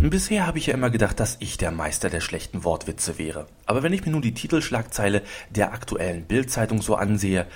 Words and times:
Bisher 0.00 0.46
habe 0.46 0.58
ich 0.58 0.66
ja 0.66 0.74
immer 0.74 0.90
gedacht, 0.90 1.18
dass 1.18 1.38
ich 1.40 1.58
der 1.58 1.72
Meister 1.72 2.08
der 2.08 2.20
schlechten 2.20 2.62
Wortwitze 2.62 3.18
wäre. 3.18 3.48
Aber 3.66 3.82
wenn 3.82 3.92
ich 3.92 4.06
mir 4.06 4.12
nun 4.12 4.22
die 4.22 4.32
Titelschlagzeile 4.32 5.22
der 5.50 5.72
aktuellen 5.72 6.24
Bildzeitung 6.24 6.82
so 6.82 6.94
ansehe, 6.94 7.48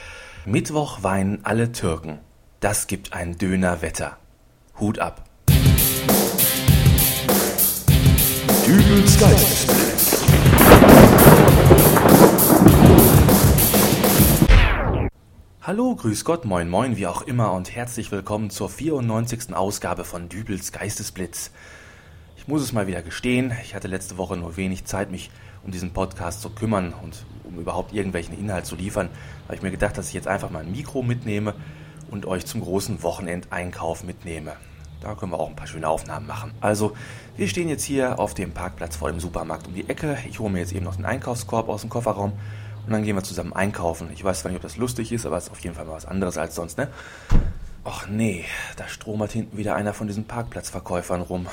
Mittwoch 0.45 1.05
weinen 1.05 1.45
alle 1.45 1.71
Türken. 1.71 2.19
Das 2.59 2.89
gibt 2.89 3.13
ein 3.13 3.39
Dönerwetter. 3.39 4.17
Hut 4.81 4.99
ab. 4.99 5.25
Hallo, 15.63 15.95
grüß 15.95 16.25
Gott, 16.25 16.45
moin 16.45 16.69
moin, 16.69 16.97
wie 16.97 17.07
auch 17.07 17.23
immer 17.23 17.53
und 17.53 17.73
herzlich 17.73 18.11
willkommen 18.11 18.51
zur 18.51 18.69
94. 18.69 19.55
Ausgabe 19.55 20.03
von 20.05 20.29
Dübels 20.29 20.73
Geistesblitz. 20.73 21.53
Ich 22.43 22.49
muss 22.49 22.61
es 22.61 22.73
mal 22.73 22.89
wieder 22.89 23.03
gestehen, 23.03 23.53
ich 23.63 23.77
hatte 23.77 23.87
letzte 23.87 24.19
Woche 24.19 24.37
nur 24.37 24.57
wenig 24.57 24.85
Zeit, 24.85 25.13
mich 25.13 25.31
um 25.65 25.71
diesen 25.71 25.93
Podcast 25.93 26.43
zu 26.43 26.51
kümmern 26.51 26.93
und 26.93 27.25
um 27.45 27.57
überhaupt 27.61 27.93
irgendwelchen 27.93 28.37
Inhalt 28.37 28.67
zu 28.67 28.75
liefern. 28.75 29.11
Da 29.13 29.45
habe 29.45 29.55
ich 29.55 29.63
mir 29.63 29.71
gedacht, 29.71 29.97
dass 29.97 30.09
ich 30.09 30.15
jetzt 30.15 30.27
einfach 30.27 30.51
mal 30.51 30.65
ein 30.65 30.73
Mikro 30.73 31.05
mitnehme 31.05 31.55
und 32.11 32.27
euch 32.27 32.45
zum 32.45 32.61
großen 32.61 33.05
Wochenendeinkauf 33.05 34.03
mitnehme. 34.03 34.55
Da 35.01 35.15
können 35.15 35.31
wir 35.31 35.39
auch 35.39 35.51
ein 35.51 35.55
paar 35.55 35.69
schöne 35.69 35.87
Aufnahmen 35.87 36.27
machen. 36.27 36.51
Also, 36.61 36.97
wir 37.37 37.47
stehen 37.47 37.69
jetzt 37.69 37.85
hier 37.85 38.19
auf 38.19 38.35
dem 38.35 38.51
Parkplatz 38.51 38.97
vor 38.97 39.09
dem 39.09 39.21
Supermarkt 39.21 39.69
um 39.69 39.75
die 39.75 39.89
Ecke. 39.89 40.19
Ich 40.29 40.41
hole 40.41 40.51
mir 40.51 40.59
jetzt 40.59 40.73
eben 40.73 40.85
noch 40.85 40.97
den 40.97 41.05
Einkaufskorb 41.05 41.69
aus 41.69 41.83
dem 41.83 41.91
Kofferraum 41.91 42.33
und 42.85 42.93
dann 42.93 43.05
gehen 43.05 43.15
wir 43.15 43.23
zusammen 43.23 43.53
einkaufen. 43.53 44.11
Ich 44.13 44.25
weiß 44.25 44.41
zwar 44.41 44.51
nicht, 44.51 44.57
ob 44.57 44.63
das 44.63 44.77
lustig 44.77 45.13
ist, 45.13 45.27
aber 45.27 45.37
es 45.37 45.45
ist 45.45 45.53
auf 45.53 45.61
jeden 45.61 45.77
Fall 45.77 45.85
mal 45.85 45.93
was 45.93 46.07
anderes 46.07 46.39
als 46.39 46.57
sonst, 46.57 46.77
ne? 46.77 46.89
Och 47.85 48.09
nee, 48.09 48.45
da 48.77 48.89
stromert 48.89 49.31
hinten 49.31 49.59
wieder 49.59 49.77
einer 49.77 49.95
von 49.95 50.09
diesen 50.09 50.25
Parkplatzverkäufern 50.25 51.21
rum. 51.21 51.47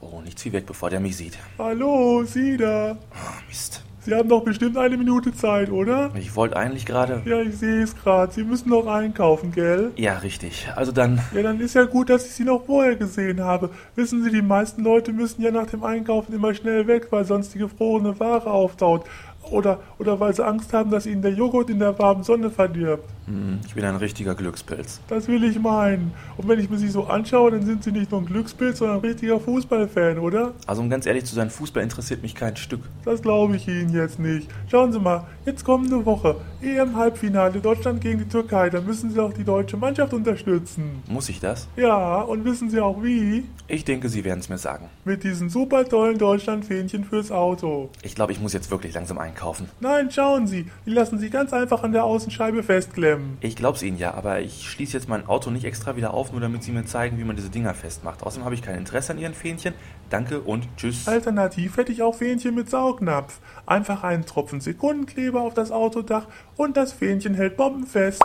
Oh, 0.00 0.20
nichts 0.22 0.44
wie 0.44 0.52
weg, 0.52 0.66
bevor 0.66 0.90
der 0.90 1.00
mich 1.00 1.16
sieht. 1.16 1.38
Hallo, 1.58 2.24
Sie 2.24 2.56
da. 2.56 2.96
Oh, 3.12 3.48
Mist. 3.48 3.84
Sie 4.02 4.14
haben 4.14 4.30
doch 4.30 4.42
bestimmt 4.42 4.78
eine 4.78 4.96
Minute 4.96 5.34
Zeit, 5.34 5.70
oder? 5.70 6.10
Ich 6.14 6.34
wollte 6.34 6.56
eigentlich 6.56 6.86
gerade. 6.86 7.20
Ja, 7.26 7.42
ich 7.42 7.58
sehe 7.58 7.82
es 7.82 7.94
gerade. 7.94 8.32
Sie 8.32 8.44
müssen 8.44 8.70
noch 8.70 8.86
einkaufen, 8.86 9.52
gell? 9.52 9.90
Ja, 9.96 10.16
richtig. 10.18 10.68
Also 10.74 10.90
dann. 10.90 11.20
Ja, 11.34 11.42
dann 11.42 11.60
ist 11.60 11.74
ja 11.74 11.84
gut, 11.84 12.08
dass 12.08 12.24
ich 12.24 12.32
Sie 12.32 12.44
noch 12.44 12.64
vorher 12.64 12.96
gesehen 12.96 13.42
habe. 13.42 13.68
Wissen 13.96 14.24
Sie, 14.24 14.30
die 14.30 14.40
meisten 14.40 14.82
Leute 14.82 15.12
müssen 15.12 15.42
ja 15.42 15.50
nach 15.50 15.66
dem 15.66 15.84
Einkaufen 15.84 16.34
immer 16.34 16.54
schnell 16.54 16.86
weg, 16.86 17.08
weil 17.10 17.26
sonst 17.26 17.52
die 17.52 17.58
gefrorene 17.58 18.18
Ware 18.18 18.50
auftaut. 18.50 19.04
Oder, 19.50 19.80
oder 19.98 20.20
weil 20.20 20.34
sie 20.34 20.44
Angst 20.44 20.72
haben, 20.72 20.90
dass 20.90 21.06
ihnen 21.06 21.22
der 21.22 21.32
Joghurt 21.32 21.70
in 21.70 21.78
der 21.78 21.98
warmen 21.98 22.22
Sonne 22.22 22.50
verdirbt. 22.50 23.04
Hm, 23.30 23.60
ich 23.64 23.74
bin 23.74 23.84
ein 23.84 23.94
richtiger 23.94 24.34
Glückspilz. 24.34 25.00
Das 25.06 25.28
will 25.28 25.44
ich 25.44 25.58
meinen. 25.60 26.12
Und 26.36 26.48
wenn 26.48 26.58
ich 26.58 26.68
mir 26.68 26.78
sie 26.78 26.88
so 26.88 27.04
anschaue, 27.04 27.52
dann 27.52 27.64
sind 27.64 27.84
sie 27.84 27.92
nicht 27.92 28.10
nur 28.10 28.20
ein 28.20 28.26
Glückspilz, 28.26 28.78
sondern 28.78 28.98
ein 28.98 29.04
richtiger 29.04 29.38
Fußballfan, 29.38 30.18
oder? 30.18 30.52
Also 30.66 30.82
um 30.82 30.90
ganz 30.90 31.06
ehrlich 31.06 31.24
zu 31.26 31.36
sein, 31.36 31.48
Fußball 31.48 31.82
interessiert 31.82 32.22
mich 32.22 32.34
kein 32.34 32.56
Stück. 32.56 32.80
Das 33.04 33.22
glaube 33.22 33.54
ich 33.54 33.68
Ihnen 33.68 33.94
jetzt 33.94 34.18
nicht. 34.18 34.48
Schauen 34.68 34.92
Sie 34.92 34.98
mal, 34.98 35.28
jetzt 35.46 35.64
kommende 35.64 36.04
Woche, 36.04 36.36
EM-Halbfinale, 36.60 37.60
Deutschland 37.60 38.00
gegen 38.00 38.18
die 38.18 38.28
Türkei, 38.28 38.68
da 38.68 38.80
müssen 38.80 39.10
Sie 39.10 39.20
auch 39.20 39.32
die 39.32 39.44
deutsche 39.44 39.76
Mannschaft 39.76 40.12
unterstützen. 40.12 41.02
Muss 41.06 41.28
ich 41.28 41.38
das? 41.38 41.68
Ja, 41.76 42.22
und 42.22 42.44
wissen 42.44 42.68
Sie 42.68 42.80
auch 42.80 43.00
wie? 43.00 43.44
Ich 43.68 43.84
denke, 43.84 44.08
Sie 44.08 44.24
werden 44.24 44.40
es 44.40 44.48
mir 44.48 44.58
sagen. 44.58 44.88
Mit 45.04 45.22
diesen 45.22 45.50
super 45.50 45.84
tollen 45.84 46.18
Deutschland-Fähnchen 46.18 47.04
fürs 47.04 47.30
Auto. 47.30 47.90
Ich 48.02 48.16
glaube, 48.16 48.32
ich 48.32 48.40
muss 48.40 48.52
jetzt 48.52 48.72
wirklich 48.72 48.94
langsam 48.94 49.18
einkaufen. 49.18 49.68
Nein, 49.78 50.10
schauen 50.10 50.48
Sie, 50.48 50.66
die 50.84 50.90
lassen 50.90 51.18
Sie 51.20 51.30
ganz 51.30 51.52
einfach 51.52 51.84
an 51.84 51.92
der 51.92 52.02
Außenscheibe 52.02 52.64
festklemmen. 52.64 53.19
Ich 53.40 53.56
glaub's 53.56 53.82
Ihnen 53.82 53.98
ja, 53.98 54.14
aber 54.14 54.40
ich 54.40 54.68
schließe 54.68 54.96
jetzt 54.96 55.08
mein 55.08 55.26
Auto 55.26 55.50
nicht 55.50 55.64
extra 55.64 55.96
wieder 55.96 56.14
auf, 56.14 56.32
nur 56.32 56.40
damit 56.40 56.62
Sie 56.62 56.72
mir 56.72 56.84
zeigen, 56.84 57.18
wie 57.18 57.24
man 57.24 57.36
diese 57.36 57.50
Dinger 57.50 57.74
festmacht. 57.74 58.22
Außerdem 58.22 58.44
habe 58.44 58.54
ich 58.54 58.62
kein 58.62 58.76
Interesse 58.76 59.12
an 59.12 59.18
Ihren 59.18 59.34
Fähnchen. 59.34 59.74
Danke 60.10 60.40
und 60.40 60.68
tschüss. 60.76 61.06
Alternativ 61.08 61.76
hätte 61.76 61.92
ich 61.92 62.02
auch 62.02 62.14
Fähnchen 62.14 62.54
mit 62.54 62.68
Saugnapf. 62.68 63.40
Einfach 63.66 64.02
einen 64.02 64.26
Tropfen 64.26 64.60
Sekundenkleber 64.60 65.40
auf 65.40 65.54
das 65.54 65.70
Autodach 65.70 66.26
und 66.56 66.76
das 66.76 66.92
Fähnchen 66.92 67.34
hält 67.34 67.56
bombenfest. 67.56 68.22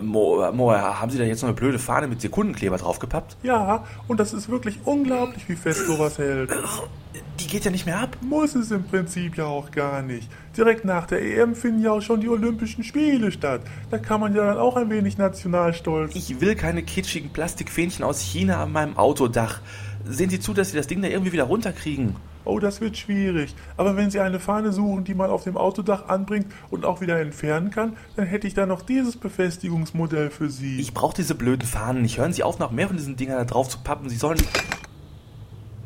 Mo, 0.00 0.50
Mo, 0.52 0.72
haben 0.72 1.10
Sie 1.10 1.18
da 1.18 1.24
jetzt 1.24 1.42
noch 1.42 1.48
eine 1.48 1.56
blöde 1.56 1.78
Fahne 1.78 2.06
mit 2.06 2.20
Sekundenkleber 2.20 2.78
draufgepappt? 2.78 3.36
Ja, 3.42 3.84
und 4.08 4.20
das 4.20 4.32
ist 4.32 4.48
wirklich 4.48 4.78
unglaublich, 4.84 5.48
wie 5.48 5.56
fest 5.56 5.86
sowas 5.86 6.18
hält. 6.18 6.50
Die 7.40 7.46
geht 7.46 7.64
ja 7.64 7.70
nicht 7.70 7.84
mehr 7.84 8.00
ab. 8.00 8.16
Muss 8.20 8.54
es 8.54 8.70
im 8.70 8.84
Prinzip 8.84 9.36
ja 9.36 9.44
auch 9.44 9.70
gar 9.70 10.02
nicht. 10.02 10.30
Direkt 10.56 10.84
nach 10.84 11.06
der 11.06 11.22
EM 11.22 11.54
finden 11.54 11.82
ja 11.82 11.92
auch 11.92 12.00
schon 12.00 12.20
die 12.20 12.28
Olympischen 12.28 12.84
Spiele 12.84 13.32
statt. 13.32 13.62
Da 13.90 13.98
kann 13.98 14.20
man 14.20 14.34
ja 14.34 14.46
dann 14.46 14.58
auch 14.58 14.76
ein 14.76 14.88
wenig 14.88 15.18
nationalstolz. 15.18 16.14
Ich 16.14 16.40
will 16.40 16.54
keine 16.54 16.82
kitschigen 16.82 17.30
Plastikfähnchen 17.30 18.04
aus 18.04 18.20
China 18.20 18.62
an 18.62 18.72
meinem 18.72 18.96
Autodach. 18.96 19.60
Sehen 20.04 20.30
Sie 20.30 20.40
zu, 20.40 20.54
dass 20.54 20.70
Sie 20.70 20.76
das 20.76 20.86
Ding 20.86 21.02
da 21.02 21.08
irgendwie 21.08 21.32
wieder 21.32 21.44
runterkriegen. 21.44 22.16
Oh, 22.44 22.58
das 22.58 22.80
wird 22.80 22.96
schwierig. 22.96 23.54
Aber 23.76 23.96
wenn 23.96 24.10
Sie 24.10 24.20
eine 24.20 24.40
Fahne 24.40 24.72
suchen, 24.72 25.04
die 25.04 25.14
man 25.14 25.30
auf 25.30 25.44
dem 25.44 25.56
Autodach 25.56 26.08
anbringt 26.08 26.46
und 26.70 26.84
auch 26.84 27.00
wieder 27.00 27.20
entfernen 27.20 27.70
kann, 27.70 27.96
dann 28.16 28.26
hätte 28.26 28.46
ich 28.46 28.54
da 28.54 28.66
noch 28.66 28.82
dieses 28.82 29.16
Befestigungsmodell 29.16 30.30
für 30.30 30.50
Sie. 30.50 30.80
Ich 30.80 30.94
brauche 30.94 31.14
diese 31.14 31.34
blöden 31.34 31.66
Fahnen 31.66 32.02
nicht. 32.02 32.18
Hören 32.18 32.32
Sie 32.32 32.42
auf, 32.42 32.58
noch 32.58 32.70
mehr 32.70 32.88
von 32.88 32.96
diesen 32.96 33.16
Dingern 33.16 33.38
da 33.38 33.44
drauf 33.44 33.68
zu 33.68 33.78
pappen. 33.78 34.08
Sie 34.08 34.16
sollen. 34.16 34.42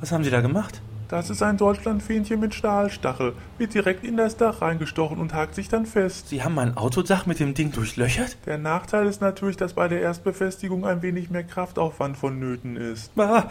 Was 0.00 0.12
haben 0.12 0.25
Sie 0.25 0.31
da 0.31 0.41
gemacht? 0.41 0.81
Das 1.09 1.31
ist 1.31 1.41
ein 1.41 1.56
Deutschlandfähnchen 1.56 2.41
mit 2.41 2.53
Stahlstachel. 2.53 3.34
Wird 3.59 3.75
direkt 3.75 4.05
in 4.05 4.17
das 4.17 4.37
Dach 4.37 4.61
reingestochen 4.61 5.19
und 5.19 5.34
hakt 5.34 5.55
sich 5.55 5.69
dann 5.69 5.87
fest. 5.87 6.31
Sie 6.31 6.43
haben 6.43 6.56
mein 6.56 6.77
Autodach 6.77 7.27
mit 7.27 7.39
dem 7.39 7.55
Ding 7.55 7.71
durchlöchert? 7.71 8.37
Der 8.44 8.59
Nachteil 8.59 9.06
ist 9.06 9.21
natürlich, 9.21 9.56
dass 9.56 9.75
bei 9.75 9.87
der 9.87 10.00
Erstbefestigung 10.00 10.84
ein 10.84 11.03
wenig 11.03 11.31
mehr 11.31 11.45
Kraftaufwand 11.45 12.16
vonnöten 12.16 12.77
ist. 12.77 13.12
Ah, 13.16 13.45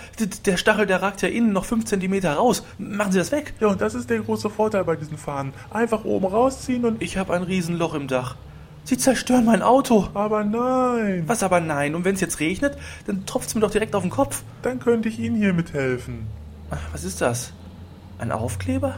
der 0.46 0.58
Stachel, 0.58 0.86
der 0.86 1.02
ragt 1.02 1.22
ja 1.22 1.30
innen 1.30 1.54
noch 1.54 1.64
5 1.64 1.86
cm 1.86 2.26
raus. 2.26 2.66
Machen 2.78 3.14
Sie 3.14 3.20
das 3.20 3.32
weg. 3.32 3.54
Ja, 3.62 3.68
und 3.68 3.80
das 3.80 3.96
ist 3.96 4.10
der 4.10 4.20
große 4.20 4.50
Vorteil 4.50 4.84
bei 4.84 4.98
diesen 4.98 5.18
Fahnen. 5.18 5.54
Einfach 5.72 6.04
oben 6.04 6.26
rausziehen 6.26 6.84
und... 6.84 7.02
Ich 7.02 7.18
habe 7.18 7.34
ein 7.34 7.44
Riesenloch 7.44 7.94
im 7.94 8.10
Dach. 8.10 8.36
Sie 8.84 8.98
zerstören 8.98 9.46
mein 9.46 9.62
Auto. 9.62 10.10
Aber 10.14 10.44
nein. 10.44 11.24
Was 11.26 11.42
aber 11.42 11.62
nein? 11.62 11.96
Und 11.96 12.04
wenn 12.04 12.16
es 12.16 12.22
jetzt 12.22 12.42
regnet, 12.42 12.78
dann 13.08 13.26
tropft 13.26 13.48
es 13.48 13.56
mir 13.56 13.62
doch 13.62 13.72
direkt 13.72 13.96
auf 13.96 14.04
den 14.04 14.12
Kopf. 14.12 14.44
Dann 14.62 14.80
könnte 14.80 15.08
ich 15.08 15.20
Ihnen 15.20 15.38
hiermit 15.38 15.74
helfen. 15.74 16.28
Was 16.92 17.04
ist 17.04 17.22
das? 17.22 17.54
Ein 18.18 18.32
Aufkleber? 18.32 18.98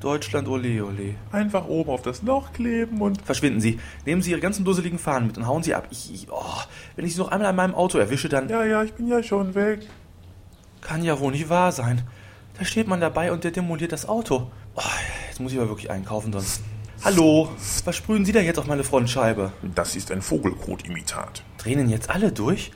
Deutschland 0.00 0.48
ole 0.48 0.84
ole. 0.84 1.14
Einfach 1.32 1.66
oben 1.66 1.90
auf 1.90 2.02
das 2.02 2.22
Loch 2.22 2.52
kleben 2.52 3.00
und. 3.00 3.22
Verschwinden 3.22 3.60
Sie. 3.60 3.80
Nehmen 4.04 4.20
Sie 4.20 4.32
Ihre 4.32 4.40
ganzen 4.40 4.64
dusseligen 4.64 4.98
Fahnen 4.98 5.28
mit 5.28 5.38
und 5.38 5.46
hauen 5.46 5.62
Sie 5.62 5.74
ab. 5.74 5.88
Ich, 5.90 6.12
ich, 6.12 6.26
oh, 6.30 6.60
wenn 6.94 7.06
ich 7.06 7.14
Sie 7.14 7.20
noch 7.20 7.28
einmal 7.28 7.48
an 7.48 7.56
meinem 7.56 7.74
Auto 7.74 7.98
erwische, 7.98 8.28
dann. 8.28 8.48
Ja, 8.48 8.64
ja, 8.64 8.82
ich 8.82 8.92
bin 8.92 9.08
ja 9.08 9.22
schon 9.22 9.54
weg. 9.54 9.80
Kann 10.82 11.02
ja 11.02 11.18
wohl 11.18 11.32
nicht 11.32 11.48
wahr 11.48 11.72
sein. 11.72 12.02
Da 12.58 12.64
steht 12.64 12.86
man 12.86 13.00
dabei 13.00 13.32
und 13.32 13.44
der 13.44 13.50
demoliert 13.50 13.92
das 13.92 14.06
Auto. 14.06 14.50
Oh, 14.74 14.82
jetzt 15.28 15.40
muss 15.40 15.52
ich 15.52 15.58
aber 15.58 15.70
wirklich 15.70 15.90
einkaufen, 15.90 16.32
sonst. 16.32 16.62
Hallo, 17.02 17.50
was 17.84 17.96
sprühen 17.96 18.24
Sie 18.24 18.32
da 18.32 18.40
jetzt 18.40 18.58
auf 18.58 18.66
meine 18.66 18.84
Frontscheibe? 18.84 19.52
Das 19.74 19.96
ist 19.96 20.10
ein 20.10 20.22
Vogelkot-Imitat. 20.22 21.42
Drehen 21.58 21.88
jetzt 21.88 22.10
alle 22.10 22.30
durch? 22.30 22.72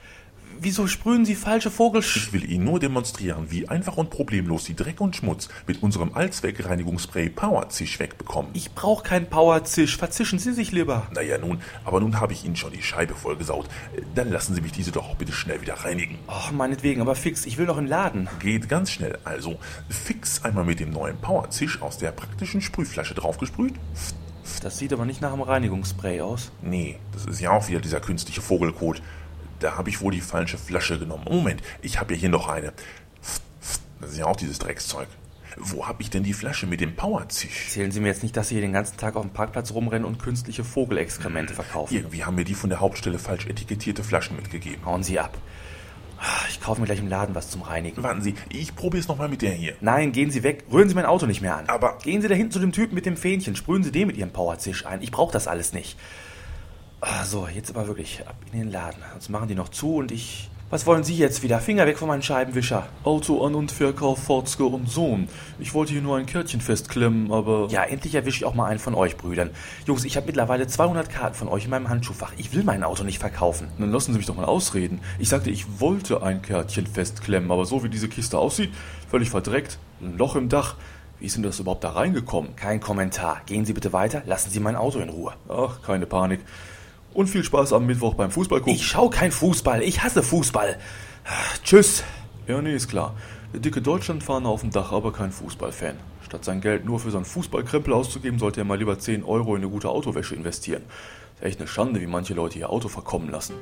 Wieso 0.61 0.89
sprühen 0.89 1.25
Sie 1.25 1.37
falsche 1.37 1.71
Vogelsch... 1.71 2.17
Ich 2.17 2.33
will 2.33 2.51
Ihnen 2.51 2.65
nur 2.65 2.81
demonstrieren, 2.81 3.47
wie 3.51 3.69
einfach 3.69 3.97
und 3.97 4.11
problemlos 4.11 4.65
Sie 4.65 4.75
Dreck 4.75 5.01
und 5.01 5.15
Schmutz 5.15 5.49
mit 5.69 5.85
unserem 5.85 6.15
Allzweckreinigungsspray 6.15 7.29
Powerzisch 7.29 8.01
wegbekommen. 8.01 8.51
Ich 8.55 8.73
brauche 8.73 9.05
kein 9.05 9.31
Powerzisch. 9.31 9.97
Verzischen 9.97 10.41
Sie 10.41 10.53
sich 10.53 10.73
lieber. 10.73 11.07
Naja 11.15 11.39
nun, 11.39 11.61
aber 11.85 12.01
nun 12.01 12.21
habe 12.21 12.33
ich 12.33 12.45
Ihnen 12.45 12.57
schon 12.57 12.73
die 12.73 12.83
Scheibe 12.83 13.15
vollgesaut. 13.15 13.69
Dann 14.17 14.31
lassen 14.31 14.57
Sie 14.57 14.61
mich 14.61 14.73
diese 14.73 14.91
doch 14.91 15.09
auch 15.09 15.17
bitte 15.17 15.33
schnell 15.33 15.61
wieder 15.61 15.75
reinigen. 15.75 16.19
Ach, 16.27 16.51
meinetwegen, 16.51 17.03
aber 17.03 17.15
fix, 17.15 17.47
ich 17.47 17.57
will 17.57 17.67
noch 17.67 17.79
in 17.79 17.85
den 17.85 17.91
Laden. 17.91 18.29
Geht 18.41 18.69
ganz 18.69 18.91
schnell. 18.91 19.17
Also, 19.23 19.59
fix 19.89 20.45
einmal 20.45 20.65
mit 20.65 20.81
dem 20.81 20.91
neuen 20.91 21.19
Powerzisch 21.19 21.81
aus 21.83 21.99
der 21.99 22.11
praktischen 22.11 22.61
Sprühflasche 22.63 23.15
draufgesprüht. 23.15 23.75
Das 24.63 24.79
sieht 24.79 24.93
aber 24.93 25.05
nicht 25.05 25.21
nach 25.21 25.33
einem 25.33 25.43
Reinigungsspray 25.43 26.21
aus. 26.21 26.51
Nee, 26.63 26.99
das 27.13 27.27
ist 27.27 27.41
ja 27.41 27.51
auch 27.51 27.69
wieder 27.69 27.81
dieser 27.81 28.01
künstliche 28.01 28.41
Vogelkot. 28.41 29.03
Da 29.61 29.77
habe 29.77 29.91
ich 29.91 30.01
wohl 30.01 30.13
die 30.13 30.21
falsche 30.21 30.59
Flasche 30.59 30.99
genommen. 30.99 31.25
Moment, 31.29 31.63
ich 31.83 31.99
habe 31.99 32.15
ja 32.15 32.21
hier 32.21 32.29
noch 32.29 32.49
eine. 32.49 32.73
Das 34.01 34.13
ist 34.13 34.19
ja 34.19 34.27
auch 34.27 34.37
dieses 34.37 34.59
Dreckszeug. 34.59 35.09
Wo 35.57 35.89
habe 35.89 36.03
ich 36.03 36.11
denn 36.11 36.23
die 36.23 36.35
Flasche 36.35 36.67
mit 36.67 36.81
dem 36.81 36.95
Powerzisch? 36.95 37.65
Erzählen 37.65 37.91
Sie 37.91 38.01
mir 38.01 38.09
jetzt 38.09 38.23
nicht, 38.23 38.37
dass 38.37 38.49
Sie 38.49 38.55
hier 38.55 38.63
den 38.63 38.73
ganzen 38.73 38.97
Tag 38.97 39.17
auf 39.17 39.23
dem 39.23 39.33
Parkplatz 39.33 39.73
rumrennen 39.73 40.07
und 40.07 40.19
künstliche 40.21 40.63
Vogelexkremente 40.63 41.55
verkaufen. 41.55 41.97
Irgendwie 41.97 42.25
haben 42.25 42.37
mir 42.37 42.45
die 42.45 42.55
von 42.55 42.71
der 42.71 42.79
Hauptstelle 42.79 43.19
falsch 43.19 43.47
etikettierte 43.47 44.05
Flaschen 44.05 44.37
mitgegeben. 44.37 44.85
Hauen 44.85 45.03
Sie 45.03 45.19
ab. 45.19 45.37
Ich 46.49 46.61
kaufe 46.61 46.81
mir 46.81 46.87
gleich 46.87 46.99
im 46.99 47.09
Laden 47.09 47.35
was 47.35 47.51
zum 47.51 47.63
Reinigen. 47.63 48.03
Warten 48.03 48.23
Sie, 48.23 48.35
ich 48.51 48.75
probiere 48.75 49.01
es 49.01 49.09
nochmal 49.09 49.29
mit 49.29 49.43
der 49.43 49.53
hier. 49.53 49.75
Nein, 49.81 50.13
gehen 50.13 50.31
Sie 50.31 50.43
weg. 50.43 50.65
Rühren 50.71 50.89
Sie 50.89 50.95
mein 50.95 51.07
Auto 51.07 51.27
nicht 51.27 51.41
mehr 51.41 51.57
an. 51.57 51.69
Aber... 51.69 51.99
Gehen 52.03 52.23
Sie 52.23 52.29
da 52.29 52.35
hinten 52.35 52.53
zu 52.53 52.59
dem 52.59 52.73
Typen 52.73 52.95
mit 52.95 53.07
dem 53.07 53.17
Fähnchen. 53.17 53.57
Sprühen 53.57 53.83
Sie 53.83 53.93
den 53.93 54.09
mit 54.09 54.17
Ihrem 54.17 54.31
Powerzisch 54.31 54.87
ein. 54.87 55.03
Ich 55.03 55.11
brauche 55.11 55.33
das 55.33 55.49
alles 55.49 55.73
nicht. 55.73 55.97
Ah, 57.01 57.25
so, 57.25 57.47
jetzt 57.47 57.71
aber 57.71 57.87
wirklich 57.87 58.27
ab 58.27 58.35
in 58.53 58.59
den 58.59 58.73
Laden. 58.73 59.01
Sonst 59.13 59.29
machen 59.29 59.47
die 59.47 59.55
noch 59.55 59.69
zu 59.69 59.97
und 59.97 60.11
ich 60.11 60.51
Was 60.71 60.85
wollen 60.85 61.05
Sie 61.05 61.17
jetzt 61.17 61.45
wieder? 61.45 61.61
Finger 61.61 61.87
weg 61.87 61.97
von 61.97 62.09
meinem 62.09 62.23
Scheibenwischer. 62.23 62.89
Auto 63.05 63.47
an 63.47 63.55
und 63.55 63.71
Verkauf 63.71 64.19
Forzke 64.19 64.65
und 64.65 64.91
Sohn. 64.91 65.29
Ich 65.61 65.75
wollte 65.75 65.93
hier 65.93 66.03
nur 66.03 66.19
ein 66.19 66.27
Kärtchen 66.27 66.61
festklemmen, 66.61 67.33
aber... 67.33 67.69
Ja, 67.71 67.85
endlich 67.85 68.17
erwische 68.17 68.39
ich 68.39 68.45
auch 68.45 68.55
mal 68.55 68.67
einen 68.67 68.81
von 68.81 68.95
euch, 68.97 69.17
Brüdern. 69.17 69.51
Jungs, 69.87 70.05
ich 70.05 70.17
habe 70.17 70.27
mittlerweile 70.27 70.67
200 70.67 71.09
Karten 71.09 71.37
von 71.37 71.49
euch 71.49 71.65
in 71.65 71.71
meinem 71.71 71.89
Handschuhfach. 71.89 72.33
Ich 72.37 72.53
will 72.53 72.65
mein 72.65 72.83
Auto 72.83 73.05
nicht 73.05 73.21
verkaufen. 73.21 73.69
Dann 73.79 73.93
lassen 73.93 74.13
Sie 74.13 74.19
mich 74.19 74.27
doch 74.27 74.37
mal 74.37 74.45
ausreden. 74.45 75.01
Ich 75.21 75.29
sagte, 75.29 75.51
ich 75.51 75.81
wollte 75.81 76.23
ein 76.25 76.43
Kärtchen 76.43 76.89
festklemmen, 76.89 77.53
aber 77.53 77.65
so 77.65 77.85
wie 77.85 77.89
diese 77.89 78.09
Kiste 78.09 78.39
aussieht, 78.39 78.75
völlig 79.09 79.31
verdreckt, 79.31 79.79
ein 80.03 80.19
Loch 80.19 80.35
im 80.35 80.49
Dach. 80.49 80.75
Wie 81.21 81.27
ist 81.27 81.37
denn 81.37 81.45
das 81.45 81.61
überhaupt 81.61 81.85
da 81.85 81.91
reingekommen? 81.91 82.57
Kein 82.57 82.81
Kommentar. 82.81 83.41
Gehen 83.47 83.65
Sie 83.65 83.73
bitte 83.73 83.93
weiter, 83.93 84.23
lassen 84.27 84.51
Sie 84.51 84.61
mein 84.61 84.77
Auto 84.77 84.99
in 84.99 85.09
Ruhe. 85.09 85.33
Ach, 85.49 85.81
keine 85.81 86.07
Panik. 86.07 86.41
Und 87.19 87.27
viel 87.27 87.43
Spaß 87.43 87.73
am 87.73 87.85
Mittwoch 87.85 88.15
beim 88.15 88.31
Fußball 88.31 88.61
gucken. 88.61 88.77
Ich 88.77 88.87
schau 88.87 89.11
kein 89.11 89.33
Fußball, 89.33 89.83
ich 89.83 90.05
hasse 90.05 90.23
Fußball. 90.23 90.79
Tschüss. 91.65 92.05
Ja, 92.47 92.63
nee, 92.63 92.73
ist 92.73 92.87
klar. 92.87 93.17
Der 93.53 93.59
dicke 93.59 93.83
Deutschlandfahner 93.83 94.49
auf 94.49 94.61
dem 94.61 94.71
Dach, 94.71 94.93
aber 94.93 95.13
kein 95.13 95.33
Fußballfan. 95.33 95.97
Statt 96.25 96.45
sein 96.45 96.61
Geld 96.61 96.85
nur 96.85 97.01
für 97.01 97.11
so 97.11 97.17
einen 97.17 97.27
Fußballkrempel 97.27 97.93
auszugeben, 97.93 98.39
sollte 98.39 98.61
er 98.61 98.65
mal 98.65 98.79
lieber 98.79 99.01
10 99.01 99.25
Euro 99.25 99.57
in 99.57 99.63
eine 99.63 99.69
gute 99.69 99.89
Autowäsche 99.89 100.37
investieren. 100.37 100.85
Ist 101.35 101.43
echt 101.43 101.59
eine 101.59 101.67
Schande, 101.67 102.01
wie 102.01 102.07
manche 102.07 102.35
Leute 102.35 102.61
ihr 102.61 102.71
Auto 102.71 102.87
verkommen 102.87 103.31
lassen. 103.31 103.55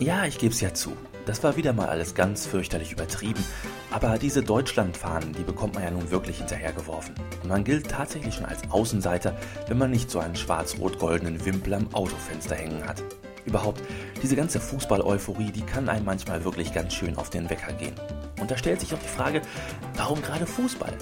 Ja, 0.00 0.24
ich 0.24 0.36
geb's 0.36 0.60
ja 0.60 0.74
zu. 0.74 0.96
Das 1.30 1.44
war 1.44 1.56
wieder 1.56 1.72
mal 1.72 1.86
alles 1.86 2.16
ganz 2.16 2.44
fürchterlich 2.44 2.90
übertrieben, 2.90 3.44
aber 3.92 4.18
diese 4.18 4.42
Deutschlandfahnen, 4.42 5.32
die 5.32 5.44
bekommt 5.44 5.74
man 5.74 5.84
ja 5.84 5.92
nun 5.92 6.10
wirklich 6.10 6.38
hinterhergeworfen. 6.38 7.14
Und 7.44 7.48
man 7.48 7.62
gilt 7.62 7.88
tatsächlich 7.88 8.34
schon 8.34 8.46
als 8.46 8.68
Außenseiter, 8.68 9.36
wenn 9.68 9.78
man 9.78 9.92
nicht 9.92 10.10
so 10.10 10.18
einen 10.18 10.34
schwarz-rot-goldenen 10.34 11.44
Wimpel 11.46 11.74
am 11.74 11.94
Autofenster 11.94 12.56
hängen 12.56 12.84
hat. 12.84 13.04
Überhaupt, 13.46 13.80
diese 14.20 14.34
ganze 14.34 14.58
Fußball-Euphorie, 14.58 15.52
die 15.52 15.62
kann 15.62 15.88
einem 15.88 16.04
manchmal 16.04 16.42
wirklich 16.44 16.74
ganz 16.74 16.94
schön 16.94 17.16
auf 17.16 17.30
den 17.30 17.48
Wecker 17.48 17.74
gehen. 17.74 17.94
Und 18.40 18.50
da 18.50 18.58
stellt 18.58 18.80
sich 18.80 18.92
auch 18.92 18.98
die 18.98 19.16
Frage, 19.16 19.40
warum 19.94 20.20
gerade 20.22 20.46
Fußball? 20.46 20.94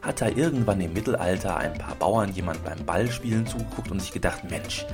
Hat 0.00 0.22
da 0.22 0.28
irgendwann 0.28 0.80
im 0.80 0.94
Mittelalter 0.94 1.58
ein 1.58 1.74
paar 1.74 1.96
Bauern 1.96 2.32
jemand 2.32 2.64
beim 2.64 2.86
Ballspielen 2.86 3.46
zugeguckt 3.46 3.90
und 3.90 4.00
sich 4.00 4.12
gedacht, 4.12 4.48
Mensch, 4.48 4.86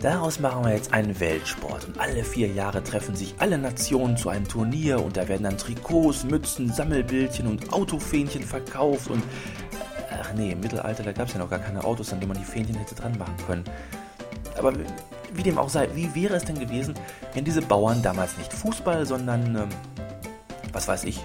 Daraus 0.00 0.40
machen 0.40 0.64
wir 0.64 0.72
jetzt 0.72 0.94
einen 0.94 1.20
Weltsport 1.20 1.86
und 1.86 2.00
alle 2.00 2.24
vier 2.24 2.48
Jahre 2.48 2.82
treffen 2.82 3.14
sich 3.14 3.34
alle 3.38 3.58
Nationen 3.58 4.16
zu 4.16 4.30
einem 4.30 4.48
Turnier 4.48 5.04
und 5.04 5.18
da 5.18 5.28
werden 5.28 5.42
dann 5.42 5.58
Trikots, 5.58 6.24
Mützen, 6.24 6.72
Sammelbildchen 6.72 7.46
und 7.46 7.70
Autofähnchen 7.70 8.42
verkauft 8.42 9.10
und 9.10 9.22
ach 10.10 10.32
nee, 10.32 10.52
im 10.52 10.60
Mittelalter, 10.60 11.02
da 11.02 11.12
gab 11.12 11.28
es 11.28 11.34
ja 11.34 11.38
noch 11.38 11.50
gar 11.50 11.58
keine 11.58 11.84
Autos, 11.84 12.14
an 12.14 12.20
denen 12.20 12.32
man 12.32 12.38
die 12.38 12.50
Fähnchen 12.50 12.76
hätte 12.76 12.94
dran 12.94 13.18
machen 13.18 13.36
können. 13.46 13.64
Aber 14.56 14.72
wie 15.34 15.42
dem 15.42 15.58
auch 15.58 15.68
sei, 15.68 15.86
wie 15.94 16.14
wäre 16.14 16.36
es 16.36 16.46
denn 16.46 16.58
gewesen, 16.58 16.94
wenn 17.34 17.44
diese 17.44 17.60
Bauern 17.60 18.02
damals 18.02 18.38
nicht 18.38 18.54
Fußball, 18.54 19.04
sondern, 19.04 19.54
ähm, 19.54 19.68
was 20.72 20.88
weiß 20.88 21.04
ich, 21.04 21.20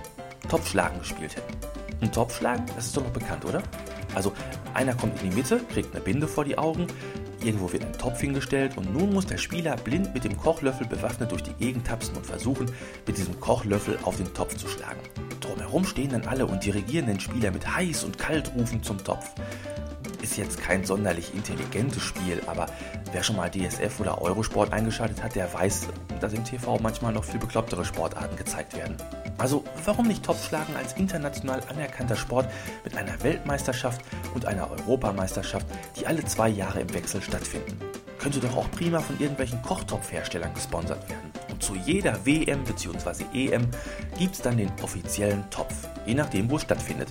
Topfschlagen 0.49 0.99
gespielt 0.99 1.37
hätten? 1.37 1.53
Ein 2.01 2.11
Topfschlagen, 2.11 2.65
das 2.75 2.87
ist 2.87 2.97
doch 2.97 3.03
noch 3.03 3.11
bekannt, 3.11 3.45
oder? 3.45 3.63
Also 4.15 4.33
einer 4.73 4.95
kommt 4.95 5.21
in 5.21 5.29
die 5.29 5.35
Mitte, 5.35 5.61
kriegt 5.71 5.95
eine 5.95 6.03
Binde 6.03 6.27
vor 6.27 6.43
die 6.43 6.57
Augen, 6.57 6.87
Irgendwo 7.45 7.71
wird 7.71 7.85
ein 7.85 7.93
Topf 7.93 8.21
hingestellt 8.21 8.75
und 8.75 8.91
nun 8.91 9.13
muss 9.13 9.27
der 9.27 9.37
Spieler 9.37 9.75
blind 9.75 10.15
mit 10.15 10.23
dem 10.23 10.35
Kochlöffel 10.35 10.87
bewaffnet 10.87 11.31
durch 11.31 11.43
die 11.43 11.53
Gegend 11.53 11.85
tapsen 11.85 12.15
und 12.15 12.25
versuchen, 12.25 12.71
mit 13.05 13.19
diesem 13.19 13.39
Kochlöffel 13.39 13.99
auf 14.01 14.17
den 14.17 14.33
Topf 14.33 14.55
zu 14.55 14.67
schlagen. 14.67 14.99
Drumherum 15.41 15.85
stehen 15.85 16.09
dann 16.09 16.25
alle 16.25 16.47
und 16.47 16.65
dirigieren 16.65 17.05
den 17.05 17.19
Spieler 17.19 17.51
mit 17.51 17.75
heiß 17.75 18.03
und 18.03 18.17
kalt 18.17 18.51
rufen 18.55 18.81
zum 18.81 18.97
Topf. 18.97 19.29
Ist 20.25 20.37
jetzt 20.37 20.59
kein 20.59 20.83
sonderlich 20.83 21.35
intelligentes 21.35 22.01
Spiel, 22.01 22.41
aber 22.47 22.65
wer 23.11 23.21
schon 23.21 23.35
mal 23.35 23.51
DSF 23.51 23.99
oder 23.99 24.19
Eurosport 24.23 24.73
eingeschaltet 24.73 25.21
hat, 25.21 25.35
der 25.35 25.53
weiß, 25.53 25.89
dass 26.19 26.33
im 26.33 26.43
TV 26.43 26.79
manchmal 26.79 27.13
noch 27.13 27.23
viel 27.23 27.39
beklopptere 27.39 27.85
Sportarten 27.85 28.35
gezeigt 28.35 28.75
werden. 28.75 28.97
Also 29.37 29.63
warum 29.85 30.07
nicht 30.07 30.23
Topfschlagen 30.23 30.75
als 30.77 30.93
international 30.93 31.61
anerkannter 31.69 32.15
Sport 32.15 32.49
mit 32.83 32.97
einer 32.97 33.21
Weltmeisterschaft 33.21 34.01
und 34.33 34.47
einer 34.47 34.71
Europameisterschaft, 34.71 35.67
die 35.95 36.07
alle 36.07 36.25
zwei 36.25 36.49
Jahre 36.49 36.79
im 36.79 36.91
Wechsel 36.95 37.21
stattfinden? 37.21 37.77
Könnte 38.17 38.39
doch 38.39 38.57
auch 38.57 38.71
prima 38.71 39.01
von 39.01 39.19
irgendwelchen 39.19 39.61
Kochtopfherstellern 39.61 40.55
gesponsert 40.55 41.07
werden. 41.07 41.24
Und 41.55 41.63
zu 41.63 41.75
jeder 41.75 42.25
WM 42.25 42.65
bzw. 42.65 43.23
EM 43.33 43.65
gibt 44.19 44.35
es 44.35 44.41
dann 44.41 44.57
den 44.57 44.69
offiziellen 44.83 45.49
Topf, 45.51 45.73
je 46.05 46.13
nachdem, 46.13 46.49
wo 46.49 46.57
es 46.57 46.63
stattfindet. 46.63 47.07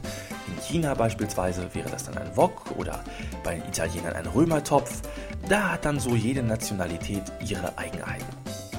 In 0.48 0.62
China 0.62 0.92
beispielsweise 0.92 1.66
wäre 1.74 1.88
das 1.88 2.04
dann 2.04 2.18
ein 2.18 2.36
Wok 2.36 2.76
oder 2.76 3.02
bei 3.42 3.54
den 3.54 3.66
Italienern 3.66 4.12
ein 4.12 4.26
Römertopf. 4.26 5.00
Da 5.48 5.72
hat 5.72 5.86
dann 5.86 5.98
so 5.98 6.14
jede 6.14 6.42
Nationalität 6.42 7.22
ihre 7.48 7.78
Eigenheiten. 7.78 8.26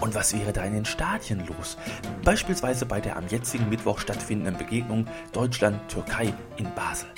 Und 0.01 0.13
was 0.13 0.38
wäre 0.38 0.53
da 0.53 0.63
in 0.65 0.75
den 0.75 0.85
Stadien 0.85 1.44
los? 1.47 1.77
Beispielsweise 2.23 2.85
bei 2.85 3.01
der 3.01 3.18
am 3.18 3.27
jetzigen 3.27 3.68
Mittwoch 3.68 3.97
stattfindenden 3.97 4.57
Begegnung 4.57 5.07
Deutschland-Türkei 5.31 6.31
in 6.57 6.71
Basel. 6.75 7.09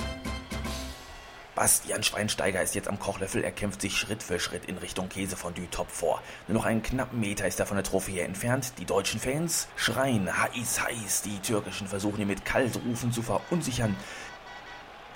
Bastian 1.57 2.03
Schweinsteiger 2.03 2.61
ist 2.61 2.75
jetzt 2.75 2.87
am 2.87 2.99
Kochlöffel, 2.99 3.43
er 3.43 3.51
kämpft 3.51 3.81
sich 3.81 3.97
Schritt 3.97 4.21
für 4.21 4.39
Schritt 4.39 4.65
in 4.65 4.77
Richtung 4.77 5.09
Käsefondue-Top 5.09 5.89
vor. 5.89 6.21
Nur 6.47 6.59
noch 6.59 6.65
einen 6.65 6.83
knappen 6.83 7.19
Meter 7.19 7.47
ist 7.47 7.59
er 7.59 7.65
von 7.65 7.77
der 7.77 7.83
Trophäe 7.83 8.21
entfernt. 8.21 8.73
Die 8.77 8.85
deutschen 8.85 9.19
Fans 9.19 9.67
schreien 9.75 10.29
heiß, 10.31 10.83
heiß. 10.83 11.23
Die 11.23 11.39
türkischen 11.39 11.87
versuchen 11.87 12.21
ihn 12.21 12.27
mit 12.27 12.45
Kaltrufen 12.45 13.11
zu 13.11 13.23
verunsichern. 13.23 13.95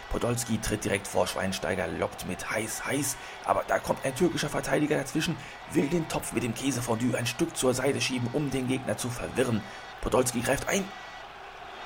Podolski 0.09 0.57
tritt 0.57 0.83
direkt 0.83 1.07
vor 1.07 1.27
Schweinsteiger, 1.27 1.87
lockt 1.87 2.27
mit 2.27 2.49
heiß, 2.49 2.87
heiß, 2.87 3.17
aber 3.45 3.63
da 3.67 3.77
kommt 3.77 4.03
ein 4.03 4.15
türkischer 4.15 4.49
Verteidiger 4.49 4.97
dazwischen, 4.97 5.37
will 5.73 5.89
den 5.89 6.09
Topf 6.09 6.33
mit 6.33 6.41
dem 6.41 6.55
Käsefondue 6.55 7.15
ein 7.15 7.27
Stück 7.27 7.55
zur 7.55 7.75
Seite 7.75 8.01
schieben, 8.01 8.27
um 8.33 8.49
den 8.49 8.67
Gegner 8.67 8.97
zu 8.97 9.09
verwirren. 9.09 9.61
Podolski 10.01 10.41
greift 10.41 10.67
ein. 10.67 10.85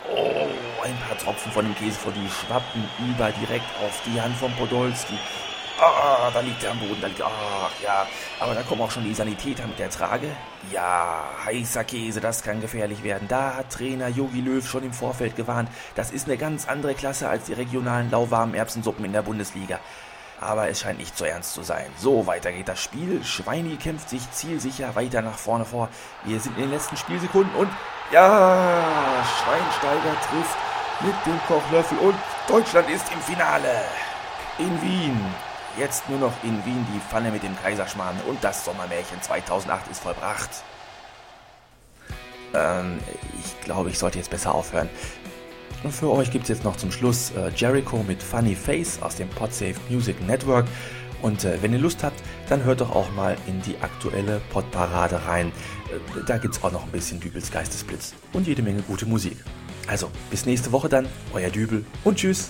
Oh, 0.10 0.48
ein 0.86 0.98
paar 1.08 1.18
Tropfen 1.18 1.52
von 1.52 1.66
dem 1.66 1.76
Käsefondue 1.76 2.30
schwappen 2.30 2.88
über 3.00 3.32
direkt 3.32 3.66
auf 3.84 4.02
die 4.06 4.22
Hand 4.22 4.36
von 4.38 4.52
Podolski. 4.54 5.18
Ah, 5.82 6.30
da 6.34 6.40
liegt 6.40 6.64
er 6.64 6.72
am 6.72 6.80
Boden, 6.80 7.02
da 7.02 7.08
liegt. 7.08 7.22
Ach 7.22 7.72
ja, 7.84 8.08
aber 8.40 8.54
da 8.54 8.62
kommen 8.62 8.82
auch 8.82 8.92
schon 8.92 9.04
die 9.04 9.14
Sanitäter 9.14 9.68
mit 9.68 9.78
der 9.78 9.90
Trage. 9.90 10.28
Ja, 10.72 11.26
heißer 11.44 11.84
Käse, 11.84 12.22
das 12.22 12.44
kann 12.44 12.62
gefährlich 12.62 13.04
werden. 13.04 13.28
Da 13.28 13.56
hat 13.56 13.72
Trainer 13.72 14.08
Yogi 14.08 14.40
Löw 14.40 14.66
schon 14.66 14.84
im 14.84 14.94
Vorfeld 14.94 15.36
gewarnt. 15.36 15.70
Das 15.96 16.12
ist 16.12 16.28
eine 16.28 16.38
ganz 16.38 16.68
andere 16.68 16.94
Klasse 16.94 17.28
als 17.28 17.46
die 17.46 17.54
regionalen 17.54 18.10
lauwarmen 18.10 18.56
Erbsensuppen 18.56 19.04
in 19.04 19.12
der 19.12 19.24
Bundesliga. 19.24 19.80
Aber 20.40 20.70
es 20.70 20.82
scheint 20.82 21.00
nicht 21.00 21.18
so 21.18 21.26
ernst 21.26 21.54
zu 21.54 21.64
sein. 21.64 21.88
So, 21.98 22.28
weiter 22.28 22.52
geht 22.52 22.68
das 22.68 22.82
Spiel. 22.82 23.24
Schweini 23.24 23.76
kämpft 23.76 24.10
sich 24.10 24.32
zielsicher 24.32 24.96
weiter 24.96 25.22
nach 25.22 25.38
vorne 25.38 25.66
vor. 25.66 25.90
Wir 26.24 26.40
sind 26.40 26.56
in 26.58 26.64
den 26.64 26.72
letzten 26.72 26.96
Spielsekunden 26.96 27.54
und 27.56 27.70
ja, 28.12 29.26
Schweinsteiger 29.44 30.16
trifft 30.30 30.58
mit 31.02 31.14
dem 31.26 31.40
Kochlöffel 31.48 31.98
und 32.00 32.16
Deutschland 32.48 32.90
ist 32.90 33.12
im 33.12 33.20
Finale. 33.22 33.70
In 34.58 34.82
Wien. 34.82 35.20
Jetzt 35.78 36.10
nur 36.10 36.20
noch 36.20 36.34
in 36.44 36.64
Wien 36.66 36.86
die 36.94 37.00
Pfanne 37.00 37.32
mit 37.32 37.44
dem 37.44 37.56
Kaiserschmarrn 37.62 38.16
und 38.28 38.42
das 38.44 38.64
Sommermärchen 38.64 39.22
2008 39.22 39.92
ist 39.92 40.02
vollbracht. 40.02 40.50
Ähm, 42.54 43.00
ich 43.44 43.60
glaube, 43.62 43.90
ich 43.90 44.00
sollte 44.00 44.18
jetzt 44.18 44.30
besser 44.30 44.56
aufhören. 44.56 44.90
Und 45.84 45.92
für 45.92 46.10
euch 46.10 46.32
gibt 46.32 46.44
es 46.44 46.50
jetzt 46.50 46.64
noch 46.64 46.78
zum 46.78 46.92
Schluss 46.92 47.32
äh, 47.32 47.50
Jericho 47.56 47.98
mit 48.08 48.24
Funny 48.24 48.56
Face 48.56 49.02
aus 49.02 49.16
dem 49.16 49.30
Podsafe 49.30 49.76
Music 49.90 50.26
Network. 50.26 50.66
Und 51.22 51.44
äh, 51.44 51.62
wenn 51.62 51.74
ihr 51.74 51.80
Lust 51.80 52.04
habt, 52.04 52.22
dann 52.48 52.64
hört 52.64 52.82
doch 52.82 52.96
auch 52.96 53.12
mal 53.12 53.36
in 53.48 53.62
die 53.62 53.76
aktuelle 53.82 54.42
Podparade 54.52 55.26
rein. 55.26 55.52
Äh, 55.90 56.24
da 56.26 56.38
gibt 56.38 56.56
es 56.56 56.64
auch 56.64 56.72
noch 56.72 56.84
ein 56.84 56.92
bisschen 56.92 57.20
Dübels 57.20 57.52
Geistesblitz 57.52 58.14
und 58.32 58.48
jede 58.48 58.62
Menge 58.62 58.82
gute 58.84 59.06
Musik. 59.06 59.38
Also, 59.88 60.10
bis 60.30 60.46
nächste 60.46 60.72
Woche 60.72 60.90
dann, 60.90 61.08
euer 61.34 61.50
Dübel 61.50 61.86
und 62.04 62.18
tschüss. 62.18 62.50